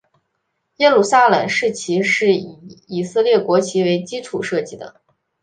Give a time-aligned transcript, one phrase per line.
[0.77, 4.75] 耶路撒冷市旗是以以色列国旗为基础设计。